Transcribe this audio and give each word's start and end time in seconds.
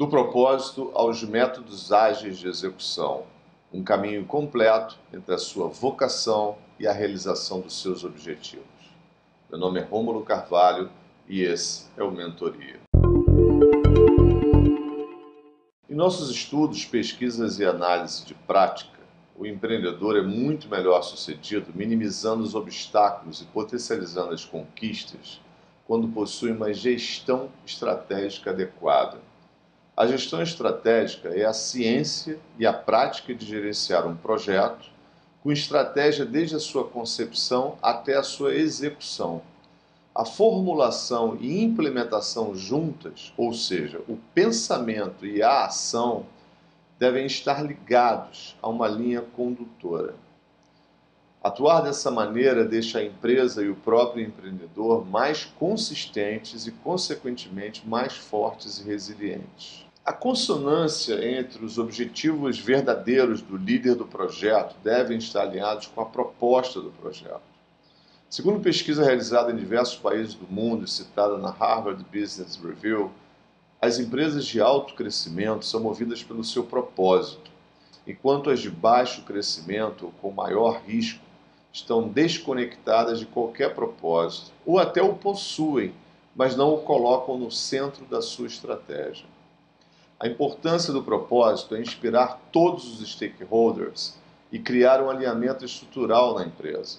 Do 0.00 0.08
propósito 0.08 0.90
aos 0.94 1.22
métodos 1.22 1.92
ágeis 1.92 2.38
de 2.38 2.48
execução, 2.48 3.24
um 3.70 3.84
caminho 3.84 4.24
completo 4.24 4.98
entre 5.12 5.34
a 5.34 5.36
sua 5.36 5.68
vocação 5.68 6.56
e 6.78 6.86
a 6.86 6.92
realização 6.94 7.60
dos 7.60 7.82
seus 7.82 8.02
objetivos. 8.02 8.64
Meu 9.50 9.60
nome 9.60 9.78
é 9.78 9.82
Rômulo 9.82 10.22
Carvalho 10.22 10.88
e 11.28 11.42
esse 11.42 11.84
é 11.98 12.02
o 12.02 12.10
Mentoria. 12.10 12.80
Em 15.86 15.94
nossos 15.94 16.30
estudos, 16.30 16.82
pesquisas 16.86 17.58
e 17.58 17.66
análise 17.66 18.24
de 18.24 18.32
prática, 18.32 19.00
o 19.36 19.44
empreendedor 19.44 20.16
é 20.16 20.22
muito 20.22 20.66
melhor 20.66 21.02
sucedido 21.02 21.72
minimizando 21.74 22.42
os 22.42 22.54
obstáculos 22.54 23.42
e 23.42 23.44
potencializando 23.44 24.32
as 24.32 24.46
conquistas 24.46 25.42
quando 25.86 26.08
possui 26.08 26.52
uma 26.52 26.72
gestão 26.72 27.50
estratégica 27.66 28.48
adequada. 28.48 29.28
A 30.00 30.06
gestão 30.06 30.40
estratégica 30.40 31.28
é 31.28 31.44
a 31.44 31.52
ciência 31.52 32.38
e 32.58 32.64
a 32.64 32.72
prática 32.72 33.34
de 33.34 33.44
gerenciar 33.44 34.06
um 34.06 34.16
projeto 34.16 34.88
com 35.42 35.52
estratégia 35.52 36.24
desde 36.24 36.56
a 36.56 36.58
sua 36.58 36.84
concepção 36.88 37.76
até 37.82 38.16
a 38.16 38.22
sua 38.22 38.54
execução. 38.54 39.42
A 40.14 40.24
formulação 40.24 41.36
e 41.38 41.62
implementação 41.62 42.56
juntas, 42.56 43.30
ou 43.36 43.52
seja, 43.52 44.00
o 44.08 44.16
pensamento 44.32 45.26
e 45.26 45.42
a 45.42 45.66
ação, 45.66 46.24
devem 46.98 47.26
estar 47.26 47.62
ligados 47.62 48.56
a 48.62 48.70
uma 48.70 48.88
linha 48.88 49.20
condutora. 49.20 50.14
Atuar 51.42 51.82
dessa 51.82 52.10
maneira 52.10 52.64
deixa 52.64 53.00
a 53.00 53.04
empresa 53.04 53.62
e 53.62 53.68
o 53.68 53.76
próprio 53.76 54.24
empreendedor 54.24 55.06
mais 55.06 55.44
consistentes 55.44 56.66
e, 56.66 56.72
consequentemente, 56.72 57.86
mais 57.86 58.16
fortes 58.16 58.78
e 58.78 58.84
resilientes. 58.84 59.89
A 60.02 60.14
consonância 60.14 61.22
entre 61.38 61.62
os 61.62 61.76
objetivos 61.76 62.58
verdadeiros 62.58 63.42
do 63.42 63.54
líder 63.54 63.94
do 63.94 64.06
projeto 64.06 64.74
devem 64.82 65.18
estar 65.18 65.42
alinhados 65.42 65.88
com 65.88 66.00
a 66.00 66.06
proposta 66.06 66.80
do 66.80 66.90
projeto. 66.90 67.42
Segundo 68.28 68.62
pesquisa 68.62 69.04
realizada 69.04 69.52
em 69.52 69.56
diversos 69.56 69.96
países 69.96 70.32
do 70.32 70.46
mundo 70.50 70.86
e 70.86 70.88
citada 70.88 71.36
na 71.36 71.50
Harvard 71.50 72.02
Business 72.04 72.56
Review, 72.56 73.12
as 73.78 73.98
empresas 73.98 74.46
de 74.46 74.58
alto 74.58 74.94
crescimento 74.94 75.66
são 75.66 75.80
movidas 75.80 76.22
pelo 76.22 76.42
seu 76.44 76.64
propósito, 76.64 77.50
enquanto 78.06 78.48
as 78.48 78.60
de 78.60 78.70
baixo 78.70 79.22
crescimento 79.24 80.14
com 80.22 80.30
maior 80.30 80.80
risco 80.86 81.22
estão 81.70 82.08
desconectadas 82.08 83.18
de 83.18 83.26
qualquer 83.26 83.74
propósito, 83.74 84.50
ou 84.64 84.78
até 84.78 85.02
o 85.02 85.14
possuem, 85.14 85.94
mas 86.34 86.56
não 86.56 86.72
o 86.72 86.78
colocam 86.78 87.36
no 87.36 87.50
centro 87.50 88.06
da 88.06 88.22
sua 88.22 88.46
estratégia. 88.46 89.26
A 90.22 90.28
importância 90.28 90.92
do 90.92 91.02
propósito 91.02 91.74
é 91.74 91.80
inspirar 91.80 92.38
todos 92.52 93.00
os 93.00 93.10
stakeholders 93.10 94.18
e 94.52 94.58
criar 94.58 95.02
um 95.02 95.08
alinhamento 95.08 95.64
estrutural 95.64 96.34
na 96.34 96.44
empresa. 96.44 96.98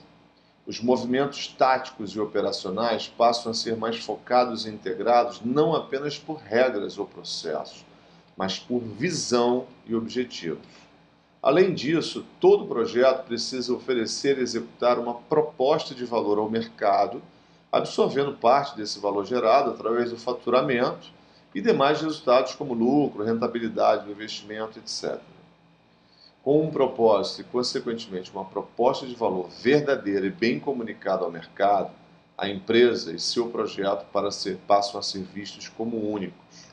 Os 0.65 0.81
movimentos 0.81 1.45
táticos 1.47 2.15
e 2.15 2.19
operacionais 2.19 3.07
passam 3.07 3.51
a 3.51 3.53
ser 3.53 3.77
mais 3.77 3.97
focados 3.97 4.65
e 4.65 4.71
integrados 4.71 5.39
não 5.45 5.75
apenas 5.75 6.17
por 6.17 6.37
regras 6.37 6.97
ou 6.97 7.05
processos, 7.05 7.85
mas 8.35 8.57
por 8.57 8.79
visão 8.79 9.67
e 9.85 9.93
objetivos. 9.93 10.65
Além 11.43 11.75
disso, 11.75 12.25
todo 12.39 12.65
projeto 12.65 13.27
precisa 13.27 13.71
oferecer 13.71 14.39
e 14.39 14.41
executar 14.41 14.97
uma 14.97 15.13
proposta 15.13 15.93
de 15.93 16.05
valor 16.05 16.39
ao 16.39 16.49
mercado, 16.49 17.21
absorvendo 17.71 18.33
parte 18.33 18.75
desse 18.75 18.97
valor 18.99 19.27
gerado 19.27 19.69
através 19.69 20.09
do 20.09 20.17
faturamento 20.17 21.20
e 21.53 21.61
demais 21.61 22.01
resultados 22.01 22.55
como 22.55 22.73
lucro, 22.73 23.23
rentabilidade 23.23 24.05
do 24.05 24.11
investimento, 24.11 24.79
etc 24.79 25.19
com 26.43 26.63
um 26.63 26.71
propósito 26.71 27.41
e, 27.41 27.43
consequentemente, 27.43 28.31
uma 28.31 28.45
proposta 28.45 29.05
de 29.05 29.15
valor 29.15 29.49
verdadeira 29.61 30.25
e 30.25 30.31
bem 30.31 30.59
comunicada 30.59 31.23
ao 31.23 31.31
mercado, 31.31 31.91
a 32.37 32.49
empresa 32.49 33.13
e 33.13 33.19
seu 33.19 33.49
projeto 33.49 34.05
para 34.11 34.31
ser, 34.31 34.57
passam 34.67 34.99
a 34.99 35.03
ser 35.03 35.21
vistos 35.21 35.67
como 35.67 35.97
únicos. 35.97 36.71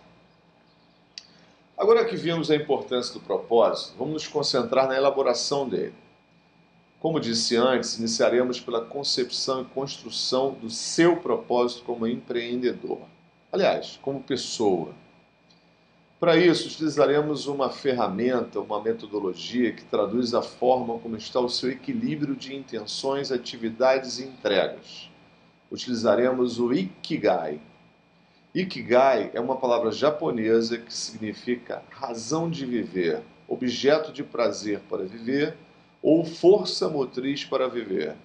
Agora 1.76 2.04
que 2.04 2.16
vimos 2.16 2.50
a 2.50 2.56
importância 2.56 3.12
do 3.12 3.20
propósito, 3.20 3.94
vamos 3.98 4.14
nos 4.14 4.26
concentrar 4.26 4.88
na 4.88 4.96
elaboração 4.96 5.68
dele. 5.68 5.94
Como 6.98 7.20
disse 7.20 7.54
antes, 7.54 7.98
iniciaremos 7.98 8.58
pela 8.58 8.84
concepção 8.84 9.62
e 9.62 9.64
construção 9.66 10.54
do 10.54 10.68
seu 10.70 11.16
propósito 11.18 11.84
como 11.84 12.06
empreendedor. 12.06 13.02
Aliás, 13.50 13.98
como 14.02 14.22
pessoa, 14.22 14.94
para 16.20 16.36
isso, 16.36 16.66
utilizaremos 16.66 17.46
uma 17.46 17.70
ferramenta, 17.70 18.58
uma 18.58 18.82
metodologia 18.82 19.72
que 19.72 19.84
traduz 19.84 20.34
a 20.34 20.42
forma 20.42 20.98
como 20.98 21.16
está 21.16 21.38
o 21.38 21.48
seu 21.48 21.70
equilíbrio 21.70 22.34
de 22.34 22.56
intenções, 22.56 23.30
atividades 23.30 24.18
e 24.18 24.24
entregas. 24.24 25.08
Utilizaremos 25.70 26.58
o 26.58 26.72
Ikigai. 26.72 27.60
Ikigai 28.52 29.30
é 29.32 29.38
uma 29.38 29.54
palavra 29.54 29.92
japonesa 29.92 30.76
que 30.76 30.92
significa 30.92 31.84
razão 31.88 32.50
de 32.50 32.66
viver, 32.66 33.22
objeto 33.46 34.12
de 34.12 34.24
prazer 34.24 34.80
para 34.90 35.04
viver 35.04 35.56
ou 36.02 36.24
força 36.24 36.88
motriz 36.88 37.44
para 37.44 37.68
viver. 37.68 38.16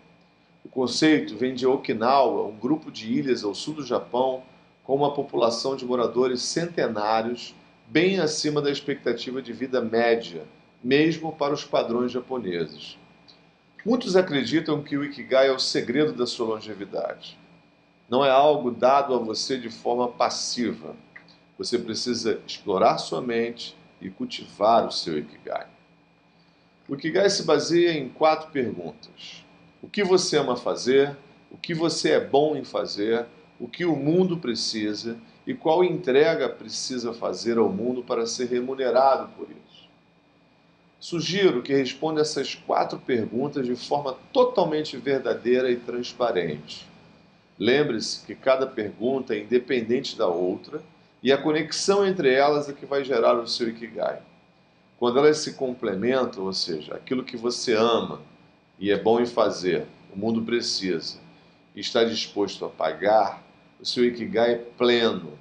O 0.65 0.69
conceito 0.69 1.37
vem 1.37 1.53
de 1.53 1.67
Okinawa, 1.67 2.47
um 2.47 2.57
grupo 2.57 2.91
de 2.91 3.13
ilhas 3.13 3.43
ao 3.43 3.53
sul 3.53 3.75
do 3.75 3.85
Japão, 3.85 4.41
com 4.83 4.95
uma 4.95 5.13
população 5.13 5.75
de 5.75 5.85
moradores 5.85 6.41
centenários 6.41 7.55
bem 7.87 8.19
acima 8.19 8.61
da 8.61 8.71
expectativa 8.71 9.41
de 9.41 9.53
vida 9.53 9.81
média, 9.81 10.43
mesmo 10.83 11.31
para 11.31 11.53
os 11.53 11.63
padrões 11.63 12.11
japoneses. 12.11 12.97
Muitos 13.85 14.15
acreditam 14.15 14.81
que 14.81 14.97
o 14.97 15.03
Ikigai 15.03 15.47
é 15.47 15.51
o 15.51 15.59
segredo 15.59 16.13
da 16.13 16.25
sua 16.25 16.47
longevidade. 16.47 17.37
Não 18.09 18.23
é 18.23 18.29
algo 18.29 18.71
dado 18.71 19.13
a 19.13 19.17
você 19.17 19.57
de 19.57 19.69
forma 19.69 20.07
passiva. 20.07 20.95
Você 21.57 21.77
precisa 21.77 22.41
explorar 22.47 22.97
sua 22.97 23.21
mente 23.21 23.75
e 24.01 24.09
cultivar 24.09 24.85
o 24.85 24.91
seu 24.91 25.17
Ikigai. 25.17 25.67
O 26.87 26.95
Ikigai 26.95 27.29
se 27.29 27.43
baseia 27.43 27.91
em 27.91 28.09
quatro 28.09 28.51
perguntas: 28.51 29.45
O 29.81 29.87
que 29.87 30.03
você 30.03 30.37
ama 30.37 30.55
fazer? 30.55 31.15
O 31.49 31.57
que 31.57 31.73
você 31.73 32.11
é 32.11 32.19
bom 32.19 32.55
em 32.55 32.63
fazer? 32.63 33.25
O 33.63 33.67
que 33.67 33.85
o 33.85 33.95
mundo 33.95 34.37
precisa? 34.37 35.17
e 35.45 35.53
qual 35.53 35.83
entrega 35.83 36.47
precisa 36.47 37.13
fazer 37.13 37.57
ao 37.57 37.69
mundo 37.69 38.01
para 38.01 38.25
ser 38.25 38.47
remunerado 38.47 39.29
por 39.35 39.47
isso? 39.49 39.83
Sugiro 40.99 41.61
que 41.61 41.73
responda 41.73 42.21
essas 42.21 42.55
quatro 42.55 42.97
perguntas 42.97 43.65
de 43.65 43.75
forma 43.75 44.15
totalmente 44.31 44.95
verdadeira 44.95 45.69
e 45.69 45.75
transparente. 45.75 46.87
Lembre-se 47.59 48.25
que 48.25 48.33
cada 48.33 48.65
pergunta 48.65 49.35
é 49.35 49.39
independente 49.39 50.17
da 50.17 50.27
outra 50.27 50.81
e 51.21 51.31
a 51.31 51.37
conexão 51.37 52.05
entre 52.05 52.33
elas 52.33 52.69
é 52.69 52.73
que 52.73 52.85
vai 52.85 53.03
gerar 53.03 53.33
o 53.33 53.47
seu 53.47 53.67
Ikigai. 53.67 54.21
Quando 54.97 55.19
elas 55.19 55.39
se 55.39 55.53
complementam, 55.55 56.45
ou 56.45 56.53
seja, 56.53 56.95
aquilo 56.95 57.23
que 57.23 57.35
você 57.35 57.73
ama 57.73 58.21
e 58.79 58.91
é 58.91 58.97
bom 58.97 59.19
em 59.19 59.25
fazer, 59.25 59.85
o 60.13 60.17
mundo 60.17 60.41
precisa, 60.41 61.17
e 61.75 61.81
está 61.81 62.03
disposto 62.05 62.63
a 62.63 62.69
pagar, 62.69 63.43
o 63.83 63.85
seu 63.85 64.05
Ikigai 64.05 64.53
é 64.53 64.55
pleno. 64.55 65.37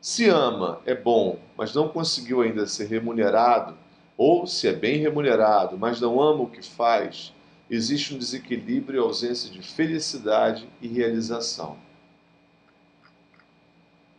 Se 0.00 0.26
ama, 0.26 0.80
é 0.86 0.94
bom, 0.94 1.38
mas 1.54 1.74
não 1.74 1.86
conseguiu 1.86 2.40
ainda 2.40 2.66
ser 2.66 2.86
remunerado, 2.86 3.76
ou 4.16 4.46
se 4.46 4.66
é 4.66 4.72
bem 4.72 4.96
remunerado, 4.96 5.76
mas 5.76 6.00
não 6.00 6.18
ama 6.18 6.44
o 6.44 6.50
que 6.50 6.66
faz, 6.66 7.30
existe 7.68 8.14
um 8.14 8.18
desequilíbrio 8.18 8.98
e 8.98 9.04
ausência 9.04 9.50
de 9.50 9.60
felicidade 9.60 10.66
e 10.80 10.88
realização. 10.88 11.76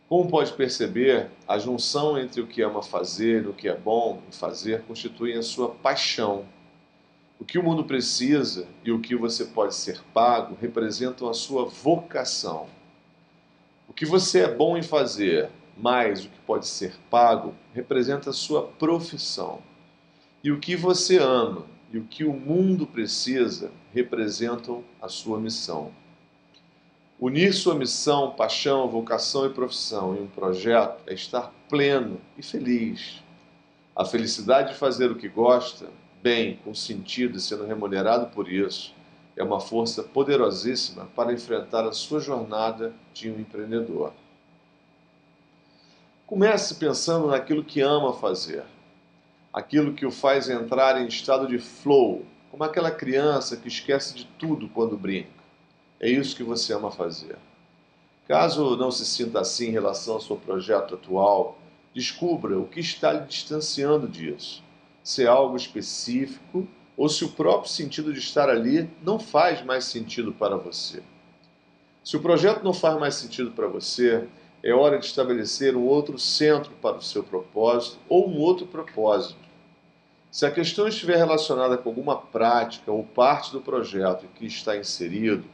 Como 0.08 0.30
pode 0.30 0.52
perceber, 0.52 1.28
a 1.48 1.58
junção 1.58 2.16
entre 2.16 2.40
o 2.40 2.46
que 2.46 2.62
ama 2.62 2.84
fazer 2.84 3.42
e 3.42 3.48
o 3.48 3.52
que 3.52 3.68
é 3.68 3.76
bom 3.76 4.22
em 4.28 4.32
fazer 4.32 4.82
constitui 4.82 5.36
a 5.36 5.42
sua 5.42 5.70
paixão. 5.70 6.44
O 7.40 7.44
que 7.44 7.58
o 7.58 7.64
mundo 7.64 7.82
precisa 7.82 8.68
e 8.84 8.92
o 8.92 9.00
que 9.00 9.16
você 9.16 9.46
pode 9.46 9.74
ser 9.74 10.00
pago 10.14 10.56
representam 10.60 11.28
a 11.28 11.34
sua 11.34 11.64
vocação. 11.64 12.68
O 13.94 13.96
que 13.96 14.04
você 14.04 14.40
é 14.40 14.52
bom 14.52 14.76
em 14.76 14.82
fazer, 14.82 15.50
mais 15.76 16.24
o 16.24 16.28
que 16.28 16.40
pode 16.40 16.66
ser 16.66 16.96
pago, 17.08 17.54
representa 17.72 18.30
a 18.30 18.32
sua 18.32 18.64
profissão. 18.66 19.60
E 20.42 20.50
o 20.50 20.58
que 20.58 20.74
você 20.74 21.16
ama 21.16 21.64
e 21.92 21.98
o 21.98 22.02
que 22.02 22.24
o 22.24 22.32
mundo 22.32 22.88
precisa 22.88 23.70
representam 23.92 24.82
a 25.00 25.08
sua 25.08 25.38
missão. 25.38 25.92
Unir 27.20 27.54
sua 27.54 27.76
missão, 27.76 28.32
paixão, 28.32 28.88
vocação 28.88 29.46
e 29.46 29.50
profissão 29.50 30.16
em 30.16 30.22
um 30.22 30.26
projeto 30.26 31.04
é 31.06 31.14
estar 31.14 31.54
pleno 31.68 32.20
e 32.36 32.42
feliz. 32.42 33.22
A 33.94 34.04
felicidade 34.04 34.72
de 34.72 34.74
fazer 34.76 35.12
o 35.12 35.14
que 35.14 35.28
gosta, 35.28 35.88
bem, 36.20 36.58
com 36.64 36.74
sentido 36.74 37.38
e 37.38 37.40
sendo 37.40 37.64
remunerado 37.64 38.26
por 38.34 38.50
isso, 38.50 38.92
é 39.36 39.42
uma 39.42 39.60
força 39.60 40.02
poderosíssima 40.02 41.06
para 41.14 41.32
enfrentar 41.32 41.84
a 41.86 41.92
sua 41.92 42.20
jornada 42.20 42.94
de 43.12 43.30
um 43.30 43.40
empreendedor. 43.40 44.12
Comece 46.26 46.76
pensando 46.76 47.26
naquilo 47.26 47.64
que 47.64 47.80
ama 47.80 48.12
fazer, 48.14 48.64
aquilo 49.52 49.92
que 49.92 50.06
o 50.06 50.10
faz 50.10 50.48
entrar 50.48 51.00
em 51.00 51.06
estado 51.06 51.46
de 51.46 51.58
flow, 51.58 52.24
como 52.50 52.64
aquela 52.64 52.90
criança 52.90 53.56
que 53.56 53.68
esquece 53.68 54.14
de 54.14 54.24
tudo 54.38 54.68
quando 54.68 54.96
brinca. 54.96 55.44
É 56.00 56.08
isso 56.08 56.36
que 56.36 56.42
você 56.42 56.72
ama 56.72 56.90
fazer. 56.90 57.36
Caso 58.26 58.76
não 58.76 58.90
se 58.90 59.04
sinta 59.04 59.40
assim 59.40 59.68
em 59.68 59.72
relação 59.72 60.14
ao 60.14 60.20
seu 60.20 60.36
projeto 60.36 60.94
atual, 60.94 61.58
descubra 61.94 62.58
o 62.58 62.66
que 62.66 62.80
está 62.80 63.12
lhe 63.12 63.26
distanciando 63.26 64.08
disso. 64.08 64.62
Se 65.02 65.24
é 65.24 65.26
algo 65.26 65.56
específico 65.56 66.66
ou 66.96 67.08
se 67.08 67.24
o 67.24 67.30
próprio 67.30 67.70
sentido 67.70 68.12
de 68.12 68.18
estar 68.18 68.48
ali 68.48 68.90
não 69.02 69.18
faz 69.18 69.64
mais 69.64 69.84
sentido 69.84 70.32
para 70.32 70.56
você. 70.56 71.02
Se 72.04 72.16
o 72.16 72.20
projeto 72.20 72.62
não 72.62 72.74
faz 72.74 72.98
mais 72.98 73.14
sentido 73.14 73.50
para 73.50 73.66
você, 73.66 74.28
é 74.62 74.72
hora 74.72 74.98
de 74.98 75.06
estabelecer 75.06 75.76
um 75.76 75.84
outro 75.84 76.18
centro 76.18 76.72
para 76.80 76.96
o 76.96 77.02
seu 77.02 77.22
propósito 77.22 77.98
ou 78.08 78.28
um 78.28 78.38
outro 78.38 78.66
propósito. 78.66 79.44
Se 80.30 80.44
a 80.44 80.50
questão 80.50 80.88
estiver 80.88 81.16
relacionada 81.16 81.76
com 81.78 81.88
alguma 81.88 82.16
prática 82.16 82.90
ou 82.90 83.04
parte 83.04 83.52
do 83.52 83.60
projeto 83.60 84.26
que 84.34 84.46
está 84.46 84.76
inserido, 84.76 85.44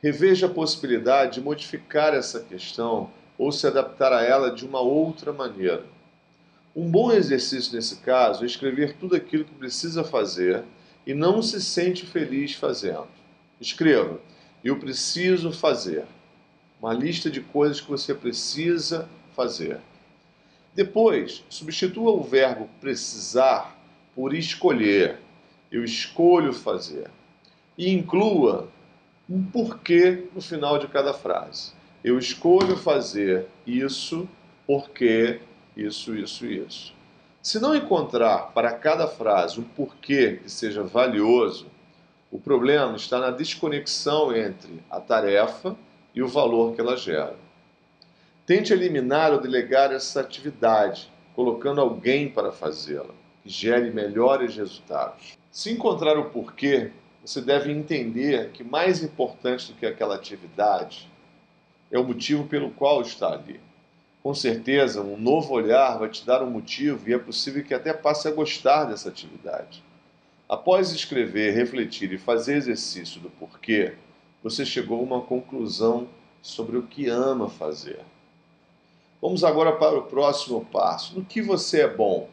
reveja 0.00 0.46
a 0.46 0.50
possibilidade 0.50 1.34
de 1.34 1.40
modificar 1.40 2.14
essa 2.14 2.40
questão 2.40 3.10
ou 3.36 3.50
se 3.50 3.66
adaptar 3.66 4.12
a 4.12 4.22
ela 4.22 4.50
de 4.50 4.64
uma 4.64 4.80
outra 4.80 5.32
maneira. 5.32 5.84
Um 6.78 6.88
bom 6.88 7.10
exercício 7.10 7.74
nesse 7.74 7.96
caso 7.96 8.44
é 8.44 8.46
escrever 8.46 8.94
tudo 8.94 9.16
aquilo 9.16 9.44
que 9.44 9.52
precisa 9.52 10.04
fazer 10.04 10.62
e 11.04 11.12
não 11.12 11.42
se 11.42 11.60
sente 11.60 12.06
feliz 12.06 12.54
fazendo. 12.54 13.08
Escreva: 13.60 14.20
Eu 14.62 14.78
preciso 14.78 15.50
fazer. 15.50 16.04
Uma 16.80 16.92
lista 16.94 17.28
de 17.28 17.40
coisas 17.40 17.80
que 17.80 17.90
você 17.90 18.14
precisa 18.14 19.08
fazer. 19.34 19.80
Depois, 20.72 21.44
substitua 21.48 22.12
o 22.12 22.22
verbo 22.22 22.70
precisar 22.80 23.76
por 24.14 24.32
escolher. 24.32 25.18
Eu 25.72 25.82
escolho 25.82 26.52
fazer. 26.52 27.10
E 27.76 27.90
inclua 27.90 28.68
um 29.28 29.42
porquê 29.42 30.28
no 30.32 30.40
final 30.40 30.78
de 30.78 30.86
cada 30.86 31.12
frase. 31.12 31.72
Eu 32.04 32.16
escolho 32.20 32.76
fazer 32.76 33.48
isso 33.66 34.28
porque 34.64 35.40
isso, 35.78 36.16
isso, 36.16 36.44
isso. 36.44 36.92
Se 37.40 37.60
não 37.60 37.74
encontrar 37.74 38.52
para 38.52 38.72
cada 38.72 39.06
frase 39.06 39.60
um 39.60 39.62
porquê 39.62 40.40
que 40.42 40.50
seja 40.50 40.82
valioso, 40.82 41.68
o 42.32 42.38
problema 42.38 42.96
está 42.96 43.20
na 43.20 43.30
desconexão 43.30 44.36
entre 44.36 44.82
a 44.90 45.00
tarefa 45.00 45.76
e 46.12 46.20
o 46.20 46.28
valor 46.28 46.74
que 46.74 46.80
ela 46.80 46.96
gera. 46.96 47.36
Tente 48.44 48.72
eliminar 48.72 49.32
ou 49.32 49.40
delegar 49.40 49.92
essa 49.92 50.20
atividade, 50.20 51.10
colocando 51.34 51.80
alguém 51.80 52.28
para 52.28 52.50
fazê-la, 52.50 53.14
que 53.42 53.48
gere 53.48 53.92
melhores 53.92 54.56
resultados. 54.56 55.38
Se 55.50 55.70
encontrar 55.70 56.18
o 56.18 56.30
porquê, 56.30 56.90
você 57.24 57.40
deve 57.40 57.70
entender 57.70 58.50
que 58.50 58.64
mais 58.64 59.02
importante 59.02 59.72
do 59.72 59.78
que 59.78 59.86
aquela 59.86 60.16
atividade 60.16 61.08
é 61.90 61.98
o 61.98 62.04
motivo 62.04 62.48
pelo 62.48 62.70
qual 62.72 63.00
está 63.00 63.32
ali. 63.32 63.60
Com 64.22 64.34
certeza, 64.34 65.00
um 65.00 65.16
novo 65.16 65.54
olhar 65.54 65.98
vai 65.98 66.08
te 66.08 66.26
dar 66.26 66.42
um 66.42 66.50
motivo 66.50 67.08
e 67.08 67.14
é 67.14 67.18
possível 67.18 67.64
que 67.64 67.72
até 67.72 67.92
passe 67.92 68.26
a 68.26 68.32
gostar 68.32 68.84
dessa 68.84 69.08
atividade. 69.08 69.82
Após 70.48 70.90
escrever, 70.90 71.54
refletir 71.54 72.12
e 72.12 72.18
fazer 72.18 72.56
exercício 72.56 73.20
do 73.20 73.30
porquê, 73.30 73.94
você 74.42 74.64
chegou 74.64 74.98
a 74.98 75.02
uma 75.02 75.20
conclusão 75.20 76.08
sobre 76.42 76.76
o 76.76 76.82
que 76.82 77.08
ama 77.08 77.48
fazer. 77.48 78.00
Vamos 79.20 79.44
agora 79.44 79.72
para 79.72 79.98
o 79.98 80.02
próximo 80.02 80.64
passo. 80.64 81.16
No 81.18 81.24
que 81.24 81.42
você 81.42 81.82
é 81.82 81.88
bom? 81.88 82.28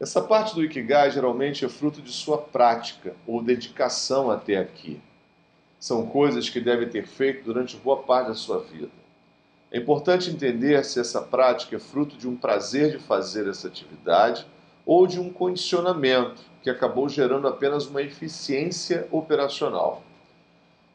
Essa 0.00 0.22
parte 0.22 0.54
do 0.54 0.64
Ikigai 0.64 1.10
geralmente 1.10 1.64
é 1.64 1.68
fruto 1.68 2.00
de 2.00 2.10
sua 2.10 2.38
prática 2.38 3.14
ou 3.26 3.42
dedicação 3.42 4.30
até 4.30 4.56
aqui. 4.56 5.00
São 5.78 6.06
coisas 6.06 6.48
que 6.48 6.60
deve 6.60 6.86
ter 6.86 7.06
feito 7.06 7.44
durante 7.44 7.76
boa 7.76 7.98
parte 8.02 8.28
da 8.28 8.34
sua 8.34 8.60
vida. 8.60 8.99
É 9.72 9.78
importante 9.78 10.30
entender 10.30 10.84
se 10.84 10.98
essa 10.98 11.22
prática 11.22 11.76
é 11.76 11.78
fruto 11.78 12.16
de 12.16 12.28
um 12.28 12.34
prazer 12.34 12.90
de 12.90 12.98
fazer 12.98 13.48
essa 13.48 13.68
atividade 13.68 14.44
ou 14.84 15.06
de 15.06 15.20
um 15.20 15.32
condicionamento 15.32 16.42
que 16.62 16.68
acabou 16.68 17.08
gerando 17.08 17.46
apenas 17.46 17.86
uma 17.86 18.02
eficiência 18.02 19.06
operacional. 19.12 20.02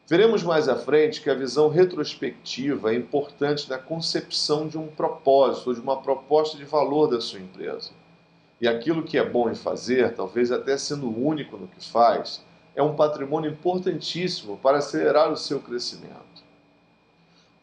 Veremos 0.06 0.42
mais 0.42 0.68
à 0.68 0.76
frente 0.76 1.20
que 1.20 1.30
a 1.30 1.34
visão 1.34 1.68
retrospectiva 1.68 2.92
é 2.92 2.96
importante 2.96 3.68
na 3.68 3.78
concepção 3.78 4.68
de 4.68 4.78
um 4.78 4.86
propósito 4.86 5.68
ou 5.68 5.74
de 5.74 5.80
uma 5.80 6.00
proposta 6.00 6.56
de 6.56 6.64
valor 6.64 7.08
da 7.08 7.20
sua 7.20 7.40
empresa. 7.40 7.90
E 8.60 8.68
aquilo 8.68 9.02
que 9.02 9.18
é 9.18 9.24
bom 9.24 9.50
em 9.50 9.54
fazer, 9.54 10.14
talvez 10.14 10.52
até 10.52 10.76
sendo 10.76 11.08
único 11.08 11.56
no 11.56 11.66
que 11.66 11.84
faz, 11.84 12.44
é 12.74 12.82
um 12.82 12.94
patrimônio 12.94 13.50
importantíssimo 13.50 14.58
para 14.58 14.78
acelerar 14.78 15.32
o 15.32 15.36
seu 15.36 15.60
crescimento. 15.60 16.35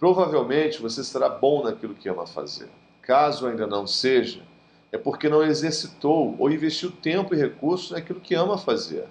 Provavelmente 0.04 0.82
você 0.82 1.02
será 1.02 1.30
bom 1.30 1.64
naquilo 1.64 1.94
que 1.94 2.10
ama 2.10 2.28
fazer. 2.28 2.68
Caso 3.02 3.48
ainda 3.48 3.66
não 3.66 3.88
seja, 3.88 4.42
é 4.92 4.98
porque 4.98 5.30
não 5.30 5.42
exercitou 5.42 6.36
ou 6.38 6.52
investiu 6.52 6.92
tempo 6.92 7.34
e 7.34 7.38
recursos 7.38 7.92
naquilo 7.92 8.20
que 8.20 8.36
ama 8.36 8.58
fazer. 8.58 9.08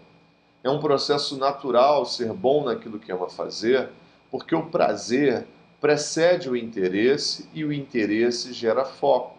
É 0.62 0.68
um 0.68 0.80
processo 0.80 1.38
natural 1.38 2.04
ser 2.04 2.30
bom 2.34 2.62
naquilo 2.62 2.98
que 2.98 3.10
ama 3.10 3.30
fazer, 3.30 3.88
porque 4.30 4.54
o 4.54 4.66
prazer 4.66 5.46
precede 5.80 6.50
o 6.50 6.54
interesse 6.54 7.48
e 7.54 7.64
o 7.64 7.72
interesse 7.72 8.52
gera 8.52 8.84
foco. 8.84 9.38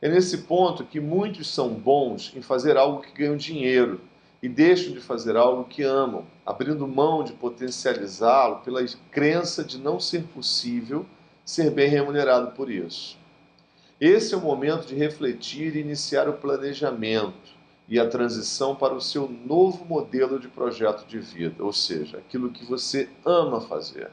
É 0.00 0.08
nesse 0.08 0.38
ponto 0.38 0.82
que 0.82 0.98
muitos 0.98 1.52
são 1.54 1.68
bons 1.68 2.32
em 2.34 2.40
fazer 2.40 2.78
algo 2.78 3.02
que 3.02 3.12
ganham 3.12 3.36
dinheiro, 3.36 4.00
e 4.42 4.48
deixam 4.48 4.92
de 4.92 5.00
fazer 5.00 5.36
algo 5.36 5.64
que 5.64 5.84
amam, 5.84 6.26
abrindo 6.44 6.88
mão 6.88 7.22
de 7.22 7.32
potencializá-lo 7.32 8.56
pela 8.56 8.84
crença 9.10 9.62
de 9.62 9.78
não 9.78 10.00
ser 10.00 10.24
possível 10.24 11.06
ser 11.44 11.70
bem 11.70 11.88
remunerado 11.88 12.50
por 12.52 12.68
isso. 12.68 13.16
Esse 14.00 14.34
é 14.34 14.36
o 14.36 14.40
momento 14.40 14.86
de 14.86 14.96
refletir 14.96 15.76
e 15.76 15.80
iniciar 15.80 16.28
o 16.28 16.32
planejamento 16.32 17.52
e 17.88 18.00
a 18.00 18.08
transição 18.08 18.74
para 18.74 18.94
o 18.94 19.00
seu 19.00 19.28
novo 19.28 19.84
modelo 19.84 20.40
de 20.40 20.48
projeto 20.48 21.06
de 21.06 21.20
vida, 21.20 21.62
ou 21.62 21.72
seja, 21.72 22.18
aquilo 22.18 22.50
que 22.50 22.64
você 22.64 23.08
ama 23.24 23.60
fazer. 23.60 24.10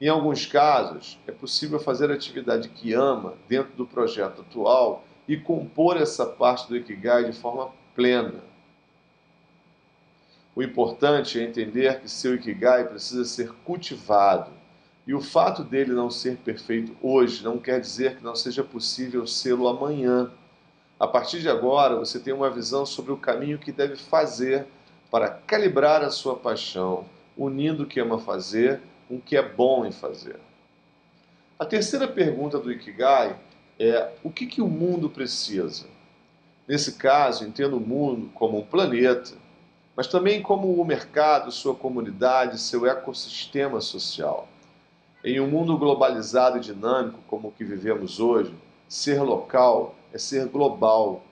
Em 0.00 0.08
alguns 0.08 0.46
casos, 0.46 1.18
é 1.26 1.32
possível 1.32 1.78
fazer 1.78 2.10
a 2.10 2.14
atividade 2.14 2.70
que 2.70 2.94
ama 2.94 3.34
dentro 3.46 3.72
do 3.76 3.84
projeto 3.84 4.40
atual 4.40 5.04
e 5.28 5.36
compor 5.36 5.98
essa 5.98 6.24
parte 6.24 6.66
do 6.68 6.76
Ikigai 6.76 7.24
de 7.24 7.32
forma 7.34 7.70
plena, 7.94 8.49
o 10.60 10.62
importante 10.62 11.40
é 11.40 11.42
entender 11.42 12.00
que 12.00 12.08
seu 12.08 12.34
Ikigai 12.34 12.86
precisa 12.86 13.24
ser 13.24 13.50
cultivado. 13.64 14.50
E 15.06 15.14
o 15.14 15.20
fato 15.22 15.64
dele 15.64 15.92
não 15.92 16.10
ser 16.10 16.36
perfeito 16.36 16.94
hoje 17.00 17.42
não 17.42 17.58
quer 17.58 17.80
dizer 17.80 18.16
que 18.16 18.22
não 18.22 18.36
seja 18.36 18.62
possível 18.62 19.26
sê-lo 19.26 19.66
amanhã. 19.66 20.30
A 20.98 21.08
partir 21.08 21.40
de 21.40 21.48
agora, 21.48 21.96
você 21.96 22.20
tem 22.20 22.34
uma 22.34 22.50
visão 22.50 22.84
sobre 22.84 23.10
o 23.10 23.16
caminho 23.16 23.58
que 23.58 23.72
deve 23.72 23.96
fazer 23.96 24.66
para 25.10 25.30
calibrar 25.30 26.02
a 26.02 26.10
sua 26.10 26.36
paixão, 26.36 27.06
unindo 27.38 27.84
o 27.84 27.86
que 27.86 27.98
ama 27.98 28.18
fazer 28.18 28.82
com 29.08 29.16
o 29.16 29.20
que 29.20 29.38
é 29.38 29.42
bom 29.42 29.86
em 29.86 29.92
fazer. 29.92 30.38
A 31.58 31.64
terceira 31.64 32.06
pergunta 32.06 32.58
do 32.58 32.70
Ikigai 32.70 33.34
é: 33.78 34.10
o 34.22 34.30
que, 34.30 34.44
que 34.44 34.60
o 34.60 34.68
mundo 34.68 35.08
precisa? 35.08 35.86
Nesse 36.68 36.98
caso, 36.98 37.46
entenda 37.46 37.74
o 37.74 37.80
mundo 37.80 38.30
como 38.34 38.58
um 38.58 38.62
planeta 38.62 39.40
mas 40.00 40.06
também 40.06 40.40
como 40.40 40.80
o 40.80 40.82
mercado, 40.82 41.52
sua 41.52 41.74
comunidade, 41.74 42.58
seu 42.58 42.86
ecossistema 42.86 43.82
social. 43.82 44.48
Em 45.22 45.38
um 45.40 45.46
mundo 45.46 45.76
globalizado 45.76 46.56
e 46.56 46.60
dinâmico 46.62 47.18
como 47.28 47.48
o 47.48 47.52
que 47.52 47.62
vivemos 47.62 48.18
hoje, 48.18 48.54
ser 48.88 49.20
local 49.20 49.94
é 50.10 50.16
ser 50.16 50.46
global. 50.46 51.22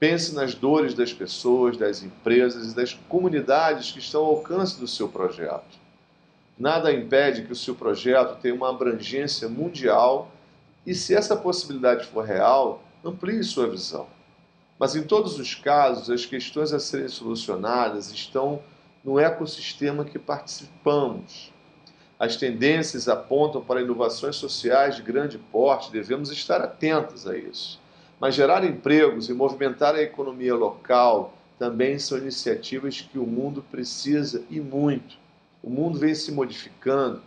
Pense 0.00 0.34
nas 0.34 0.54
dores 0.54 0.94
das 0.94 1.12
pessoas, 1.12 1.76
das 1.76 2.02
empresas 2.02 2.72
e 2.72 2.74
das 2.74 2.94
comunidades 2.94 3.92
que 3.92 3.98
estão 3.98 4.22
ao 4.22 4.36
alcance 4.36 4.80
do 4.80 4.88
seu 4.88 5.06
projeto. 5.06 5.78
Nada 6.58 6.90
impede 6.94 7.42
que 7.42 7.52
o 7.52 7.56
seu 7.56 7.74
projeto 7.74 8.40
tenha 8.40 8.54
uma 8.54 8.70
abrangência 8.70 9.50
mundial 9.50 10.30
e, 10.86 10.94
se 10.94 11.14
essa 11.14 11.36
possibilidade 11.36 12.06
for 12.06 12.24
real, 12.24 12.82
amplie 13.04 13.44
sua 13.44 13.68
visão. 13.68 14.13
Mas 14.78 14.96
em 14.96 15.02
todos 15.02 15.38
os 15.38 15.54
casos, 15.54 16.10
as 16.10 16.26
questões 16.26 16.72
a 16.72 16.80
serem 16.80 17.08
solucionadas 17.08 18.10
estão 18.10 18.62
no 19.04 19.18
ecossistema 19.18 20.04
que 20.04 20.18
participamos. 20.18 21.52
As 22.18 22.36
tendências 22.36 23.08
apontam 23.08 23.60
para 23.60 23.82
inovações 23.82 24.36
sociais 24.36 24.96
de 24.96 25.02
grande 25.02 25.38
porte, 25.38 25.92
devemos 25.92 26.30
estar 26.30 26.60
atentos 26.60 27.26
a 27.26 27.36
isso. 27.36 27.80
Mas 28.18 28.34
gerar 28.34 28.64
empregos 28.64 29.28
e 29.28 29.34
movimentar 29.34 29.94
a 29.94 30.02
economia 30.02 30.54
local 30.54 31.34
também 31.58 31.98
são 31.98 32.18
iniciativas 32.18 33.00
que 33.00 33.18
o 33.18 33.26
mundo 33.26 33.64
precisa 33.70 34.44
e 34.48 34.60
muito. 34.60 35.16
O 35.62 35.70
mundo 35.70 35.98
vem 35.98 36.14
se 36.14 36.32
modificando 36.32 37.22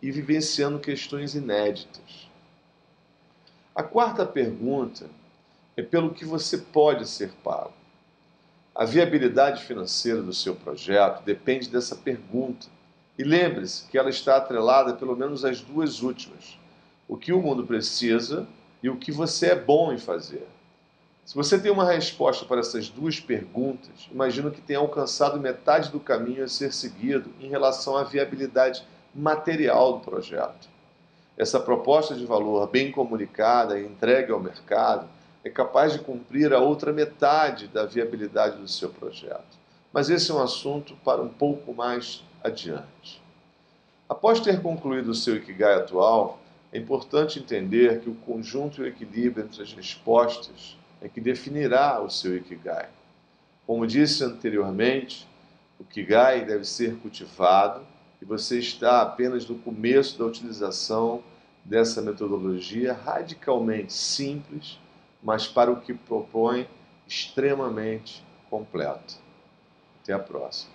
e 0.00 0.10
vivenciando 0.10 0.78
questões 0.78 1.34
inéditas. 1.34 2.28
A 3.74 3.82
quarta 3.82 4.24
pergunta 4.24 5.06
é 5.78 5.82
pelo 5.82 6.12
que 6.12 6.24
você 6.24 6.58
pode 6.58 7.08
ser 7.08 7.30
pago. 7.44 7.72
A 8.74 8.84
viabilidade 8.84 9.62
financeira 9.62 10.20
do 10.20 10.32
seu 10.32 10.56
projeto 10.56 11.22
depende 11.22 11.70
dessa 11.70 11.94
pergunta. 11.94 12.66
E 13.16 13.22
lembre-se 13.22 13.86
que 13.86 13.96
ela 13.96 14.10
está 14.10 14.38
atrelada 14.38 14.94
pelo 14.94 15.14
menos 15.14 15.44
às 15.44 15.60
duas 15.60 16.02
últimas: 16.02 16.58
o 17.06 17.16
que 17.16 17.32
o 17.32 17.40
mundo 17.40 17.64
precisa 17.64 18.44
e 18.82 18.90
o 18.90 18.96
que 18.96 19.12
você 19.12 19.50
é 19.50 19.54
bom 19.54 19.92
em 19.92 19.98
fazer. 19.98 20.44
Se 21.24 21.36
você 21.36 21.56
tem 21.56 21.70
uma 21.70 21.84
resposta 21.84 22.44
para 22.44 22.58
essas 22.58 22.88
duas 22.88 23.20
perguntas, 23.20 24.08
imagino 24.10 24.50
que 24.50 24.60
tenha 24.60 24.80
alcançado 24.80 25.38
metade 25.38 25.92
do 25.92 26.00
caminho 26.00 26.42
a 26.42 26.48
ser 26.48 26.72
seguido 26.72 27.32
em 27.38 27.48
relação 27.48 27.96
à 27.96 28.02
viabilidade 28.02 28.84
material 29.14 29.92
do 29.92 30.00
projeto. 30.00 30.68
Essa 31.36 31.60
proposta 31.60 32.16
de 32.16 32.26
valor 32.26 32.66
bem 32.66 32.90
comunicada 32.90 33.78
e 33.78 33.86
entregue 33.86 34.32
ao 34.32 34.40
mercado 34.40 35.08
é 35.48 35.50
capaz 35.50 35.94
de 35.94 35.98
cumprir 35.98 36.52
a 36.52 36.60
outra 36.60 36.92
metade 36.92 37.68
da 37.68 37.84
viabilidade 37.84 38.58
do 38.58 38.68
seu 38.68 38.90
projeto. 38.90 39.58
Mas 39.92 40.10
esse 40.10 40.30
é 40.30 40.34
um 40.34 40.42
assunto 40.42 40.94
para 41.04 41.22
um 41.22 41.28
pouco 41.28 41.74
mais 41.74 42.22
adiante. 42.44 43.20
Após 44.08 44.40
ter 44.40 44.60
concluído 44.62 45.08
o 45.08 45.14
seu 45.14 45.36
Ikigai 45.36 45.74
atual, 45.74 46.38
é 46.70 46.78
importante 46.78 47.38
entender 47.38 48.00
que 48.00 48.10
o 48.10 48.14
conjunto 48.14 48.80
e 48.80 48.84
o 48.84 48.86
equilíbrio 48.86 49.44
entre 49.44 49.62
as 49.62 49.72
respostas 49.72 50.76
é 51.00 51.08
que 51.08 51.20
definirá 51.20 52.00
o 52.00 52.10
seu 52.10 52.36
Ikigai. 52.36 52.88
Como 53.66 53.86
disse 53.86 54.22
anteriormente, 54.22 55.26
o 55.80 55.82
Ikigai 55.82 56.44
deve 56.44 56.64
ser 56.64 56.96
cultivado 56.96 57.80
e 58.20 58.24
você 58.24 58.58
está 58.58 59.00
apenas 59.00 59.48
no 59.48 59.58
começo 59.58 60.18
da 60.18 60.26
utilização 60.26 61.22
dessa 61.64 62.02
metodologia 62.02 62.92
radicalmente 62.92 63.92
simples, 63.92 64.78
mas 65.28 65.46
para 65.46 65.70
o 65.70 65.78
que 65.78 65.92
propõe 65.92 66.66
extremamente 67.06 68.24
completo. 68.48 69.16
Até 70.02 70.14
a 70.14 70.18
próxima. 70.18 70.72